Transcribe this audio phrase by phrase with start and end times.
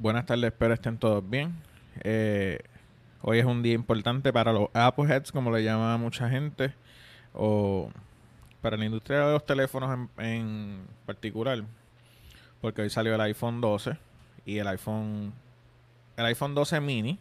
[0.00, 1.54] Buenas tardes, espero estén todos bien.
[2.04, 2.58] Eh,
[3.20, 6.72] hoy es un día importante para los Apple Heads, como le llama mucha gente,
[7.34, 7.90] o
[8.62, 11.62] para la industria de los teléfonos en, particular,
[12.62, 13.98] porque hoy salió el iPhone 12
[14.46, 15.34] y el iPhone,
[16.16, 17.18] el iPhone 12 mini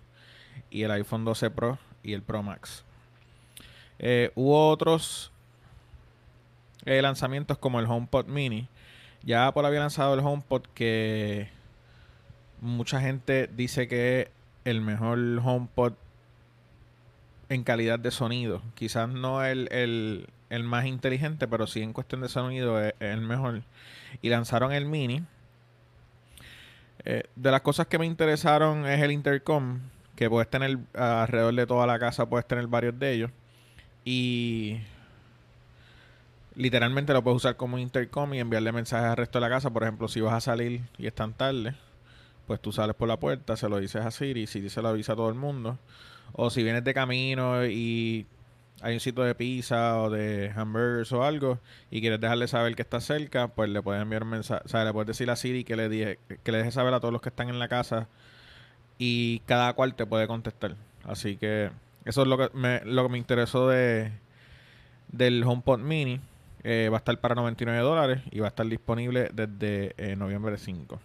[0.69, 2.85] y el iPhone 12 Pro y el Pro Max.
[3.99, 5.33] Eh, hubo otros
[6.85, 8.69] eh, lanzamientos como el HomePod mini.
[9.21, 11.58] Ya Apple había lanzado el HomePod que
[12.61, 14.29] mucha gente dice que es
[14.65, 15.93] el mejor HomePod
[17.49, 18.61] en calidad de sonido.
[18.75, 19.67] Quizás no el,
[20.49, 23.63] el, más inteligente, pero sí en cuestión de sonido es, el mejor.
[24.21, 25.23] Y lanzaron el mini.
[27.05, 29.79] Eh, de las cosas que me interesaron es el intercom,
[30.15, 33.31] que puedes tener alrededor de toda la casa, puedes tener varios de ellos.
[34.05, 34.79] Y
[36.55, 39.71] literalmente lo puedes usar como intercom y enviarle mensajes al resto de la casa.
[39.71, 41.75] Por ejemplo, si vas a salir y es tan tarde,
[42.49, 45.13] pues tú sales por la puerta, se lo dices a Siri, Siri se lo avisa
[45.13, 45.77] a todo el mundo.
[46.33, 48.25] O si vienes de camino y
[48.81, 51.59] hay un sitio de pizza o de hamburgers o algo
[51.91, 54.83] y quieres dejarle saber que está cerca, pues le puedes enviar un mensaje, o sea,
[54.83, 57.21] le puedes decir a Siri que le, dije, que le deje saber a todos los
[57.21, 58.07] que están en la casa
[58.97, 60.75] y cada cual te puede contestar.
[61.03, 61.69] Así que
[62.05, 64.11] eso es lo que me, lo que me interesó de
[65.09, 66.19] del HomePod Mini.
[66.63, 70.57] Eh, va a estar para 99 dólares y va a estar disponible desde eh, noviembre
[70.57, 70.99] 5.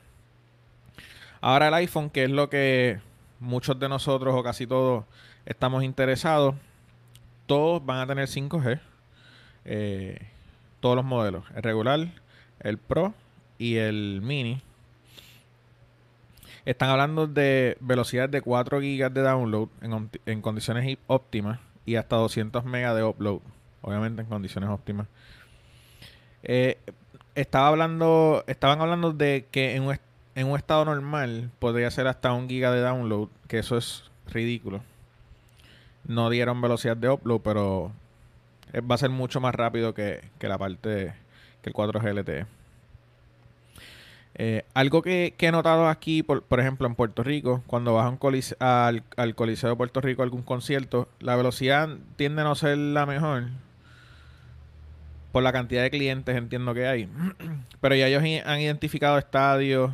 [1.46, 3.00] Ahora el iPhone, que es lo que
[3.38, 5.04] muchos de nosotros o casi todos
[5.44, 6.54] estamos interesados,
[7.44, 8.80] todos van a tener 5G.
[9.66, 10.26] Eh,
[10.80, 11.44] todos los modelos.
[11.54, 12.08] El regular,
[12.60, 13.12] el Pro
[13.58, 14.62] y el Mini.
[16.64, 19.68] Están hablando de velocidad de 4 GB de download
[20.24, 23.40] en, condiciones óptimas y hasta 200 MB de upload.
[23.82, 25.08] Obviamente en condiciones óptimas.
[26.42, 26.78] Eh,
[27.34, 29.98] estaba hablando, estaban hablando de que en un,
[30.34, 34.82] en un estado normal podría ser hasta un giga de download, que eso es ridículo.
[36.06, 37.92] No dieron velocidad de upload, pero
[38.80, 41.14] va a ser mucho más rápido que, la parte
[41.62, 42.46] que el 4G LTE.
[44.36, 48.12] Eh, algo que, he notado aquí, por, ejemplo, en Puerto Rico, cuando vas
[48.58, 52.76] al, al, Coliseo de Puerto Rico a algún concierto, la velocidad tiende a no ser
[52.76, 53.44] la mejor.
[55.30, 57.08] Por la cantidad de clientes entiendo que hay.
[57.80, 59.92] Pero ya ellos han identificado estadios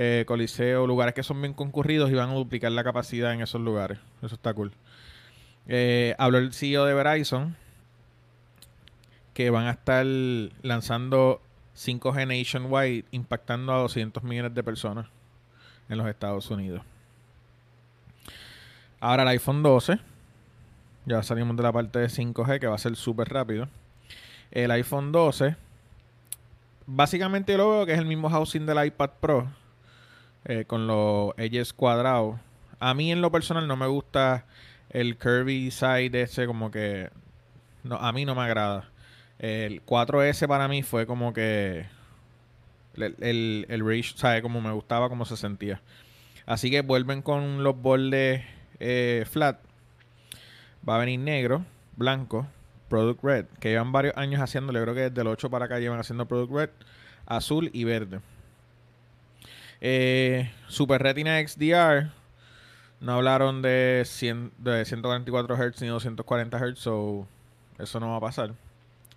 [0.00, 3.60] eh, coliseo, lugares que son bien concurridos y van a duplicar la capacidad en esos
[3.60, 3.98] lugares.
[4.22, 4.70] Eso está cool.
[5.66, 7.56] Eh, habló el CEO de Verizon
[9.34, 10.06] que van a estar
[10.62, 11.42] lanzando
[11.76, 15.06] 5G nationwide impactando a 200 millones de personas
[15.88, 16.82] en los Estados Unidos.
[19.00, 19.98] Ahora el iPhone 12.
[21.06, 23.68] Ya salimos de la parte de 5G que va a ser súper rápido.
[24.52, 25.56] El iPhone 12.
[26.86, 29.48] Básicamente yo lo veo que es el mismo housing del iPad Pro
[30.48, 32.40] eh, con los edges cuadrados.
[32.80, 34.46] A mí en lo personal no me gusta
[34.90, 37.10] el curvy side ese como que...
[37.84, 38.88] No, a mí no me agrada.
[39.38, 41.86] El 4S para mí fue como que...
[42.94, 44.42] El, el, el.
[44.42, 45.80] Como me gustaba, como se sentía.
[46.46, 48.42] Así que vuelven con los bordes
[48.80, 49.60] eh, flat.
[50.88, 51.64] Va a venir negro,
[51.96, 52.46] blanco,
[52.88, 54.80] Product Red, que llevan varios años haciéndolo.
[54.82, 56.70] creo que desde el 8 para acá llevan haciendo Product Red,
[57.26, 58.20] azul y verde.
[59.80, 62.10] Eh, Super Retina XDR.
[63.00, 67.28] No hablaron de, 100, de 144 Hz ni 240 Hz, so
[67.78, 68.54] eso no va a pasar.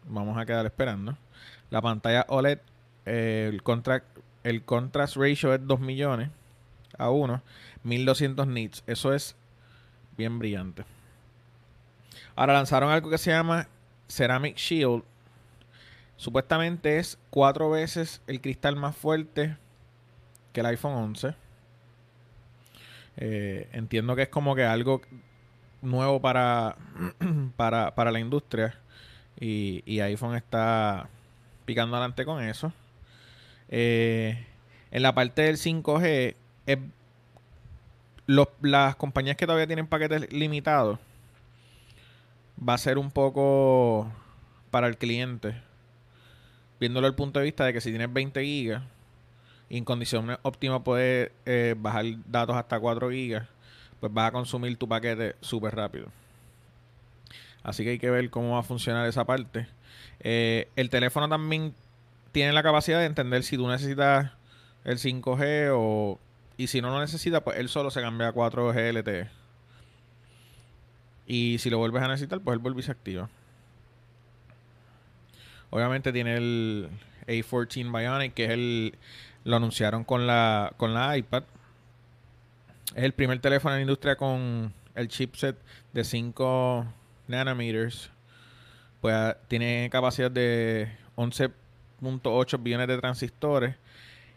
[0.07, 1.17] Vamos a quedar esperando.
[1.71, 2.59] La pantalla OLED,
[3.05, 3.61] eh, el,
[4.43, 6.29] el contrast ratio es 2 millones
[6.97, 7.41] a 1,
[7.83, 8.83] 1200 nits.
[8.85, 9.35] Eso es
[10.15, 10.83] bien brillante.
[12.35, 13.67] Ahora lanzaron algo que se llama
[14.07, 15.03] Ceramic Shield.
[16.17, 19.57] Supuestamente es cuatro veces el cristal más fuerte
[20.53, 21.33] que el iPhone 11.
[23.17, 25.01] Eh, entiendo que es como que algo
[25.81, 26.75] nuevo para,
[27.55, 28.77] para, la industria.
[29.39, 31.09] Y, iPhone está
[31.65, 32.71] picando adelante con eso.
[33.69, 34.45] Eh,
[34.91, 36.35] en la parte del 5G,
[38.61, 40.99] las compañías que todavía tienen paquetes limitados,
[42.57, 44.11] va a ser un poco
[44.69, 45.61] para el cliente.
[46.79, 48.83] Viéndolo el punto de vista de que si tienes 20 gigas,
[49.71, 53.47] y en condiciones óptimas puedes eh, bajar datos hasta 4 gigas,
[54.01, 56.07] pues vas a consumir tu paquete súper rápido.
[57.63, 59.67] Así que hay que ver cómo va a funcionar esa parte.
[60.19, 61.73] Eh, el teléfono también
[62.33, 64.33] tiene la capacidad de entender si tú necesitas
[64.83, 66.19] el 5G o...
[66.57, 69.29] Y si no lo necesitas, pues él solo se cambia a 4G LTE.
[71.27, 73.29] Y si lo vuelves a necesitar, pues él vuelve y se activa.
[75.69, 76.89] Obviamente tiene el
[77.25, 78.97] A14 Bionic, que es el,
[79.43, 81.43] lo anunciaron con la, con la iPad.
[82.95, 85.57] Es el primer teléfono en la industria con el chipset
[85.93, 86.85] de 5
[87.27, 88.11] nanometers.
[88.99, 93.75] Pues tiene capacidad de 11.8 billones de transistores.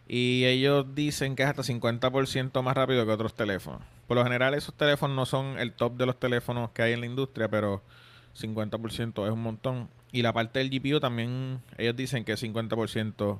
[0.07, 3.81] Y ellos dicen que es hasta 50% más rápido que otros teléfonos.
[4.07, 6.99] Por lo general esos teléfonos no son el top de los teléfonos que hay en
[6.99, 7.81] la industria, pero
[8.39, 9.89] 50% es un montón.
[10.11, 13.39] Y la parte del GPU también ellos dicen que es 50%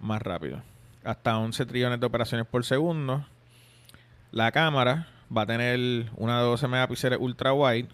[0.00, 0.62] más rápido.
[1.04, 3.24] Hasta 11 trillones de operaciones por segundo.
[4.30, 7.88] La cámara va a tener una de 12 megapíxeles ultra wide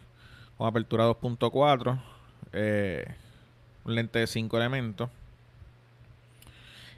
[0.57, 2.01] con apertura 2.4,
[2.53, 3.15] eh,
[3.85, 5.11] un lente de 5 elementos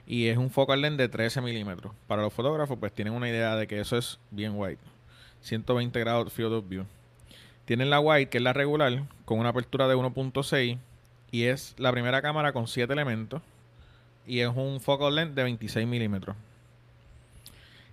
[0.07, 1.93] y es un focal length de 13 milímetros.
[2.07, 4.77] Para los fotógrafos, pues tienen una idea de que eso es bien wide.
[5.41, 6.85] 120 grados field of view.
[7.65, 10.79] Tienen la wide, que es la regular, con una apertura de 1.6
[11.29, 13.41] y es la primera cámara con 7 elementos
[14.27, 16.35] y es un focal length de 26 milímetros.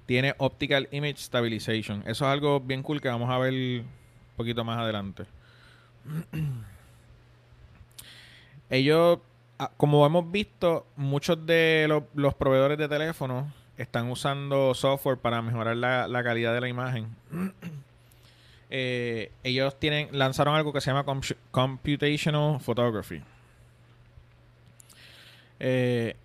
[0.06, 2.00] Tiene Optical Image Stabilization.
[2.02, 3.86] Eso es algo bien cool que vamos a ver un
[4.36, 5.24] poquito más adelante.
[8.70, 9.18] Ellos
[9.58, 13.46] Ah, como hemos visto, muchos de los proveedores de teléfonos
[13.78, 17.14] están usando software para mejorar la, calidad de la imagen.
[18.76, 21.04] Eh, ellos tienen lanzaron algo que se llama
[21.52, 23.22] Computational Photography.
[25.60, 26.16] Eh,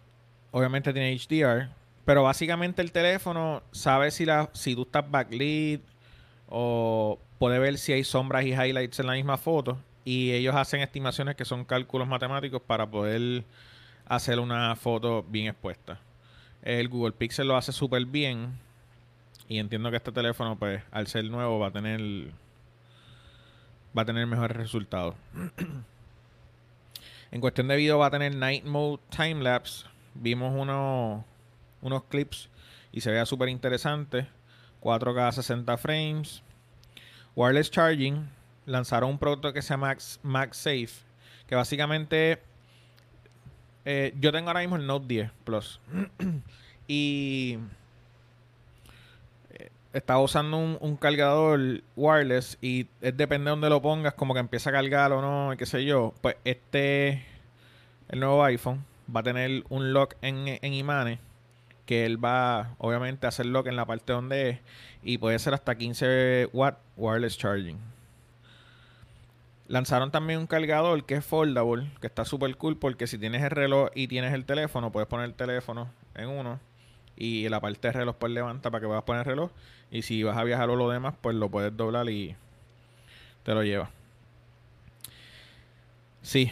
[0.52, 1.70] obviamente tiene HDR,
[2.06, 5.82] pero básicamente el teléfono sabe si, la, si tú estás backlit
[6.48, 10.82] o puede ver si hay sombras y highlights en la misma foto y ellos hacen
[10.82, 13.44] estimaciones que son cálculos matemáticos para poder
[14.06, 16.00] hacer una foto bien expuesta.
[16.62, 18.58] El Google Pixel lo hace súper bien
[19.48, 22.00] y entiendo que este teléfono, pues, al ser nuevo, va a tener
[23.98, 25.16] va a tener mejores resultados.
[27.32, 29.86] en cuestión de video va a tener Night Mode Time Lapse.
[30.22, 31.24] Vimos unos,
[31.82, 32.50] unos clips
[32.92, 34.28] y se vea súper interesante.
[34.82, 36.44] 4K 60 frames.
[37.36, 38.30] Wireless Charging
[38.66, 40.90] lanzaron un producto que se llama MagSafe,
[41.48, 42.40] que básicamente
[43.86, 45.80] eh, yo tengo ahora mismo el Note 10 Plus
[46.88, 47.58] y
[49.52, 54.42] eh, estaba usando un, cargador wireless y es depende de dónde lo pongas, como que
[54.42, 56.14] empieza a cargar o no, qué sé yo.
[56.22, 57.26] Pues este,
[58.10, 58.84] el nuevo iPhone
[59.16, 61.20] va a tener un lock en, en imanes
[61.90, 64.60] que él va obviamente a hacer lock en la parte donde es
[65.02, 67.80] y puede ser hasta 15 watt wireless charging.
[69.68, 73.50] Lanzaron también un cargador que es foldable, que está súper cool porque si tienes el
[73.50, 76.60] reloj y tienes el teléfono, puedes poner el teléfono en uno
[77.16, 79.52] y la parte del reloj pues levanta para que puedas poner el reloj
[79.90, 82.36] y si vas a viajar o lo demás, pues lo puedes doblar y
[83.44, 83.90] te lo lleva.
[86.22, 86.52] Sí.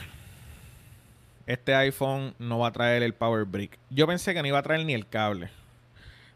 [1.48, 3.80] Este iPhone no va a traer el Power Brick.
[3.90, 5.50] Yo pensé que no iba a traer ni el cable.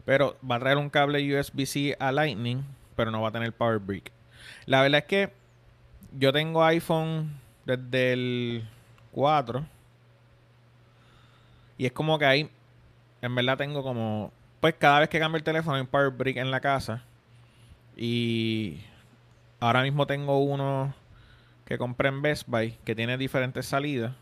[0.06, 2.64] Pero va a traer un cable USB-C a Lightning,
[2.96, 4.10] pero no va a tener Power Brick.
[4.64, 5.32] La verdad es que
[6.18, 8.68] yo tengo iPhone desde el
[9.12, 9.66] 4.
[11.76, 12.50] Y es como que ahí,
[13.20, 14.32] en verdad tengo como...
[14.60, 17.02] Pues cada vez que cambio el teléfono hay Power Brick en la casa.
[17.96, 18.80] Y
[19.60, 20.94] ahora mismo tengo uno
[21.66, 24.12] que compré en Best Buy que tiene diferentes salidas.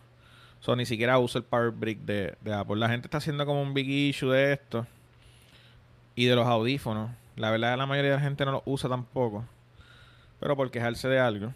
[0.60, 2.76] So, ni siquiera uso el Power Brick de, de Apple.
[2.76, 4.86] La gente está haciendo como un big issue de esto.
[6.14, 7.10] Y de los audífonos.
[7.36, 9.44] La verdad, la mayoría de la gente no lo usa tampoco.
[10.38, 11.52] Pero por quejarse de algo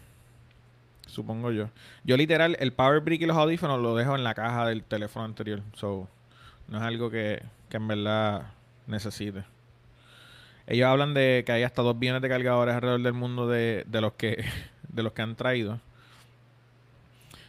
[1.15, 1.71] supongo yo.
[2.05, 5.25] Yo literal, el power brick y los audífonos lo dejo en la caja del teléfono
[5.25, 5.63] anterior.
[5.75, 6.09] So,
[6.69, 8.53] no es algo que, que en verdad
[8.87, 9.45] necesite.
[10.67, 14.01] Ellos hablan de que hay hasta dos billones de cargadores alrededor del mundo de, de
[14.01, 14.45] los que
[14.89, 15.81] de los que han traído.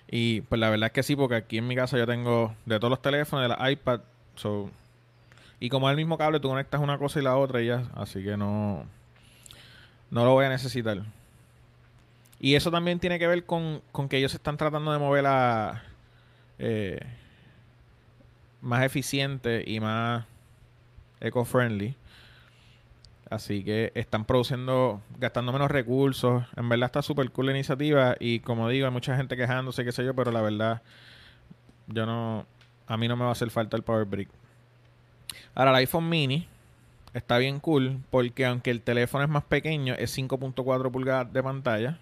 [0.09, 2.79] Y pues la verdad es que sí, porque aquí en mi casa yo tengo de
[2.79, 4.01] todos los teléfonos, de la iPad,
[4.35, 4.69] so,
[5.59, 7.83] y como es el mismo cable, tú conectas una cosa y la otra y ya,
[7.95, 8.85] así que no
[10.11, 11.01] no lo voy a necesitar.
[12.39, 15.83] Y eso también tiene que ver con, que ellos están tratando de mover a
[16.59, 16.99] eh,
[18.61, 20.25] más eficiente y más
[21.21, 21.95] eco-friendly.
[23.29, 26.43] Así que están produciendo, gastando menos recursos.
[26.55, 28.15] En verdad está súper cool la iniciativa.
[28.19, 30.81] Y como digo, hay mucha gente quejándose, qué sé yo, pero la verdad,
[31.87, 32.45] yo no.
[32.87, 34.29] A mí no me va a hacer falta el Power Brick.
[35.55, 36.47] Ahora, el iPhone mini
[37.13, 41.99] está bien cool porque aunque el teléfono es más pequeño, es 5.4 pulgadas de pantalla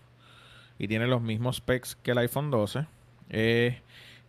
[0.80, 2.86] y tiene los mismos specs que el iPhone 12.
[3.30, 3.76] Es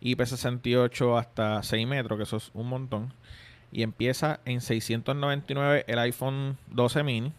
[0.01, 3.13] IP68 hasta 6 metros, que eso es un montón.
[3.71, 7.33] Y empieza en 699 el iPhone 12 mini,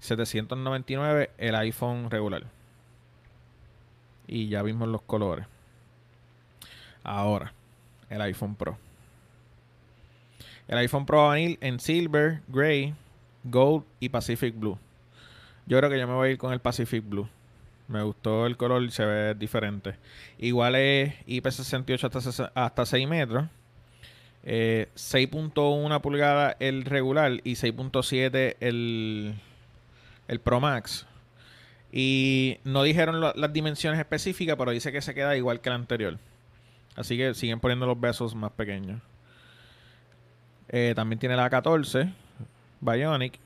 [0.00, 2.44] 799 el iPhone regular.
[4.26, 5.46] Y ya vimos los colores.
[7.02, 7.52] Ahora,
[8.10, 8.76] el iPhone Pro.
[10.68, 12.94] El iPhone Pro va a en silver, gray,
[13.44, 14.78] Gold y Pacific Blue.
[15.66, 17.28] Yo creo que yo me voy a ir con el Pacific Blue.
[17.88, 19.94] Me gustó el color se ve diferente.
[20.38, 23.46] Igual es IP68 hasta, hasta 6 metros.
[24.46, 29.34] 6.1 eh, pulgadas el regular y 6.7 el,
[30.28, 31.06] el Pro Max.
[31.92, 36.18] Y no dijeron las dimensiones específicas, pero dice que se queda igual que el anterior.
[36.94, 39.00] Así que siguen poniendo los besos más pequeños.
[40.68, 42.12] Eh, también tiene la 14
[42.80, 43.38] Bionic.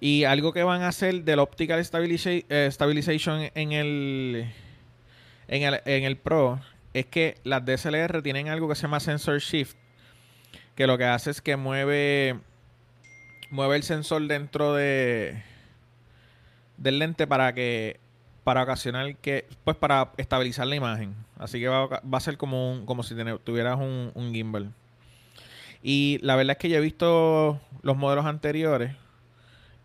[0.00, 4.52] Y algo que van a hacer del Optical eh, Stabilization en el,
[5.46, 6.60] en el, en el Pro
[6.94, 9.76] es que las DSLR tienen algo que se llama Sensor Shift.
[10.74, 12.40] Que lo que hace es que mueve,
[13.50, 15.42] mueve el sensor dentro de
[16.78, 18.00] del lente para que
[18.42, 23.04] para ocasionar que pues para estabilizar la imagen así que va, a ser como como
[23.04, 24.72] si tuvieras un, un gimbal
[25.82, 28.94] y la verdad es que yo he visto los modelos anteriores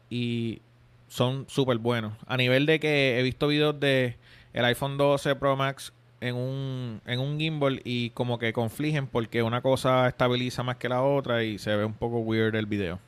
[0.10, 0.62] y
[1.08, 2.14] son súper buenos.
[2.28, 4.18] A nivel de que he visto videos de
[4.54, 9.44] el iPhone 12 Pro Max en un, en un gimbal y como que confligen porque
[9.44, 13.00] una cosa estabiliza más que la otra y se ve un poco weird el video.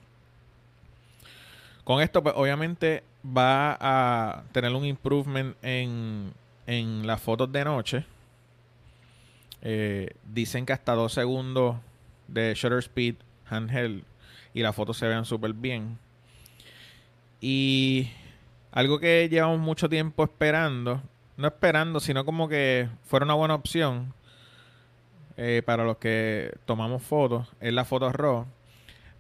[1.84, 6.34] Con esto, pues obviamente va a tener un improvement en,
[6.68, 8.06] en las fotos de noche.
[9.62, 11.78] Eh, dicen que hasta 2 segundos
[12.28, 13.16] de shutter speed
[13.50, 14.04] handheld
[14.54, 15.98] y las fotos se vean súper bien.
[17.42, 18.10] Y
[18.72, 21.02] algo que llevamos mucho tiempo esperando,
[21.40, 24.14] no esperando, sino como que fuera una buena opción
[25.38, 28.46] eh, para los que tomamos fotos, es la foto RAW.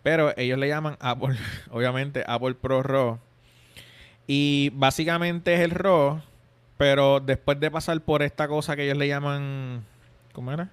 [0.03, 1.37] Pero ellos le llaman Apple,
[1.71, 3.19] obviamente Apple Pro RAW.
[4.27, 6.21] Y básicamente es el RAW,
[6.77, 9.85] pero después de pasar por esta cosa que ellos le llaman,
[10.33, 10.69] ¿cómo era?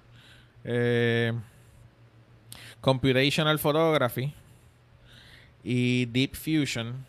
[0.65, 1.31] Eh,
[2.81, 4.33] Computational Photography
[5.63, 7.05] y Deep Fusion,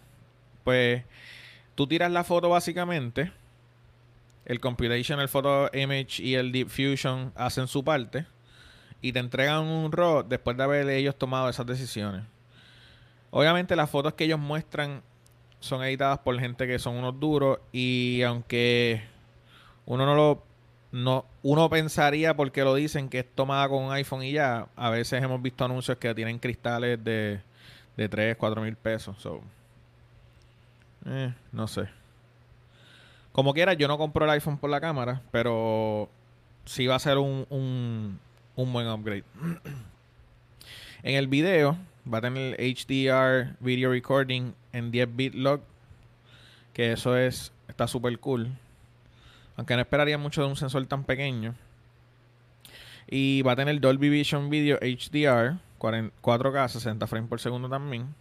[0.62, 1.02] pues
[1.74, 3.32] tú tiras la foto básicamente,
[4.48, 8.26] el Computational Photo Image y el Deep Fusion hacen su parte
[9.00, 12.24] y te entregan un RAW después de haber ellos tomado esas decisiones.
[13.30, 15.02] Obviamente las fotos que ellos muestran
[15.60, 19.02] son editadas por gente que son unos duros y aunque
[19.84, 20.42] uno no lo
[20.90, 24.68] no, uno pensaría porque lo dicen que es tomada con un iPhone y ya.
[24.74, 27.42] A veces hemos visto anuncios que tienen cristales de,
[27.98, 29.16] de 3, 4 mil pesos.
[31.04, 31.97] Eh, no sé.
[33.38, 36.10] Como quiera, yo no compro el iPhone por la cámara, pero
[36.64, 38.18] sí va a ser un, un,
[38.56, 39.22] un buen upgrade.
[41.04, 41.78] en el video
[42.12, 45.60] va a tener HDR Video Recording en 10 bit log,
[46.72, 48.50] que eso es está súper cool.
[49.56, 51.54] Aunque no esperaría mucho de un sensor tan pequeño.
[53.08, 58.16] Y va a tener Dolby Vision Video HDR, 4K, 60 frames por segundo también.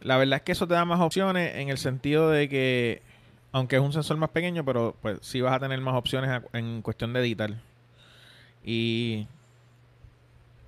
[0.00, 3.02] La verdad es que eso te da más opciones en el sentido de que,
[3.52, 6.82] aunque es un sensor más pequeño, pero pues sí vas a tener más opciones en
[6.82, 7.54] cuestión de editar.
[8.64, 9.26] Y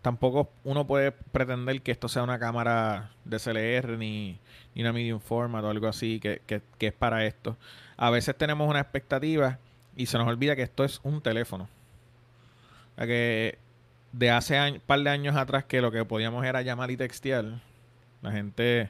[0.02, 4.38] tampoco uno puede pretender que esto sea una cámara DSLR ni,
[4.74, 7.56] ni una medium format o algo así que, que, que es para esto
[8.00, 9.58] a veces tenemos una expectativa
[9.94, 11.64] y se nos olvida que esto es un teléfono.
[11.64, 13.58] O sea que
[14.12, 17.60] de hace un par de años atrás que lo que podíamos era llamar y textear,
[18.22, 18.88] la gente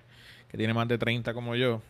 [0.49, 1.82] que tiene más de 30 como yo,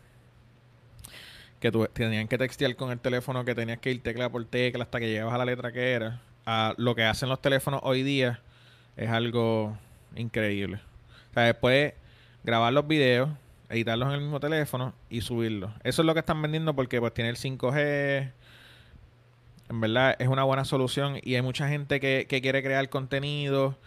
[1.61, 4.99] que tenían que textear con el teléfono, que tenías que ir tecla por tecla hasta
[4.99, 8.41] que llegabas a la letra que era, a lo que hacen los teléfonos hoy día
[8.97, 9.77] es algo
[10.17, 10.81] increíble.
[11.31, 11.95] O sea, después
[12.43, 13.31] grabar los videos,
[13.69, 15.71] editarlos en el mismo teléfono y subirlos.
[15.85, 18.33] Eso es lo que están vendiendo porque pues tiene el 5G.
[19.69, 23.79] En verdad es una buena solución y hay mucha gente que, quiere crear contenido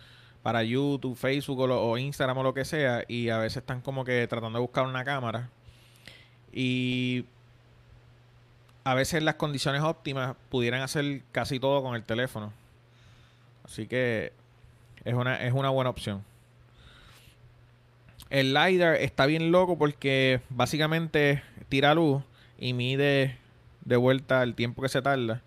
[0.41, 4.27] para YouTube, Facebook o, Instagram o lo que sea y a veces están como que
[4.27, 5.49] tratando de buscar una cámara
[6.51, 7.25] y
[8.83, 12.51] a veces las condiciones óptimas pudieran hacer casi todo con el teléfono.
[13.63, 14.33] Así que
[15.05, 16.23] es una, es una buena opción.
[18.29, 22.23] El LiDAR está bien loco porque básicamente tira luz
[22.57, 23.37] y mide
[23.85, 25.41] de vuelta el tiempo que se tarda.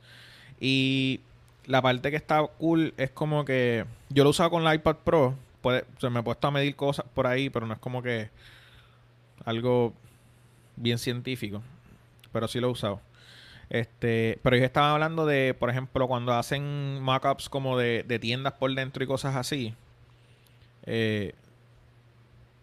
[0.61, 1.21] Y
[1.66, 5.35] la parte que está cool es como que yo lo usado con la iPad Pro.
[5.99, 8.31] Se me he puesto a medir cosas por ahí, pero no es como que
[9.45, 9.93] algo
[10.76, 11.62] bien científico.
[12.33, 13.00] Pero sí lo he usado.
[13.68, 18.54] Este, pero yo estaba hablando de, por ejemplo, cuando hacen mockups como de, de tiendas
[18.54, 19.75] por dentro y cosas así.
[20.85, 21.35] Eh,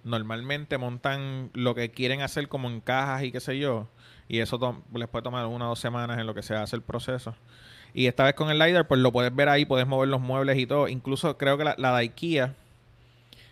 [0.03, 3.87] normalmente montan lo que quieren hacer como en cajas y qué sé yo.
[4.27, 6.81] Y eso les puede tomar una o dos semanas en lo que se hace el
[6.81, 7.35] proceso.
[7.93, 10.57] Y esta vez con el LiDAR, pues lo puedes ver ahí, puedes mover los muebles
[10.57, 10.87] y todo.
[10.87, 12.55] Incluso creo que la, de IKEA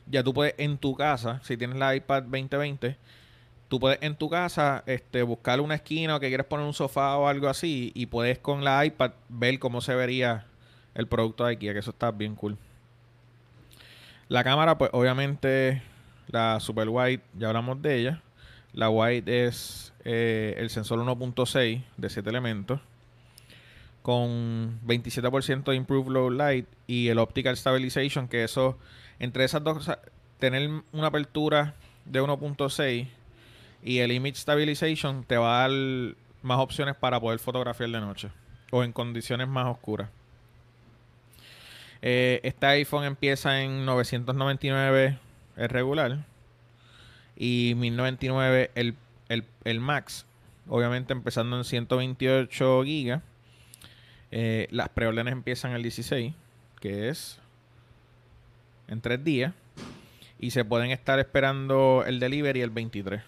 [0.08, 2.98] ya tú puedes en tu casa, si tienes la iPad 2020,
[3.72, 7.16] tú puedes en tu casa este, buscar una esquina o que quieres poner un sofá
[7.16, 10.46] o algo así y puedes con la iPad ver cómo se vería
[10.94, 12.58] el producto de IKEA, que eso está bien cool.
[14.28, 15.82] La cámara, pues obviamente
[16.28, 18.22] la super wide, ya hablamos de ella.
[18.74, 22.82] La wide es eh, el sensor 1.6 de 7 elementos
[24.01, 28.78] con 27% de Improved Low Light y el Optical Stabilization, que eso,
[29.20, 29.90] entre esas dos,
[30.40, 33.08] tener una apertura de 1.6
[33.83, 38.29] y el Image Stabilization te va a dar más opciones para poder fotografiar de noche
[38.71, 40.09] o en condiciones más oscuras.
[42.01, 45.19] Eh, este iPhone empieza en 999
[45.57, 46.25] el regular
[47.35, 48.95] y 1099 el,
[49.29, 50.25] el, el Max.
[50.67, 53.21] Obviamente empezando en 128 gigas.
[54.31, 56.33] Eh, las preórdenes empiezan el 16,
[56.79, 57.39] que es
[58.88, 59.53] en tres días.
[60.39, 63.21] Y se pueden estar esperando el delivery el 23.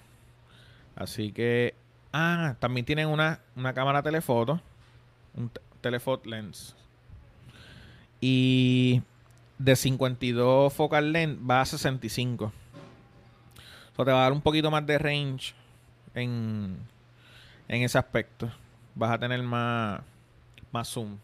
[0.95, 1.75] Así que.
[2.11, 4.61] Ah, también tienen una, una cámara telefoto.
[5.35, 6.75] Un telefoto lens.
[8.21, 9.01] Y
[9.57, 12.51] de 52 focal length va a 65.
[13.93, 15.53] Eso te va a dar un poquito más de range
[16.13, 16.77] en,
[17.67, 18.51] en ese aspecto.
[18.95, 20.01] Vas a tener más,
[20.71, 21.17] más zoom.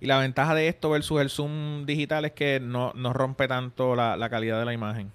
[0.00, 4.16] Y la ventaja de esto versus el zoom digital es que no, rompe tanto la,
[4.16, 5.10] la calidad de la imagen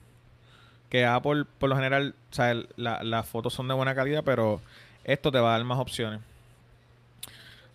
[0.91, 4.60] que Apple, por lo general, o sea, las fotos son de buena calidad, pero
[5.05, 6.19] esto te va a dar más opciones.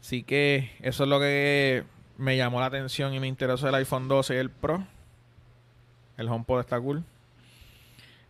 [0.03, 1.85] Así que eso es lo que
[2.19, 4.87] me llamó la atención y me interesó el iPhone 12 y el Pro.
[6.19, 7.05] El HomePod está cool.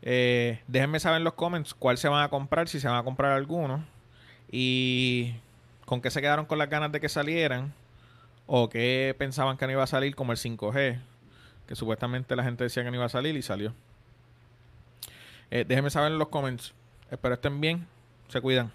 [0.03, 3.03] Eh, déjenme saber en los comments cuál se van a comprar, si se van a
[3.03, 3.85] comprar alguno.
[4.53, 5.35] Y
[5.85, 7.75] con qué se quedaron con las ganas de que salieran.
[8.47, 11.01] O qué pensaban que no iba a salir como el 5G.
[11.67, 13.75] Que supuestamente la gente decía que no iba a salir y salió.
[15.51, 16.75] Eh, déjenme saber en los comments.
[17.11, 17.87] Espero estén bien.
[18.29, 18.73] Se cuidan.